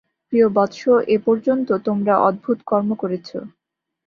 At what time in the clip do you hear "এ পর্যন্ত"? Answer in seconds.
1.07-1.69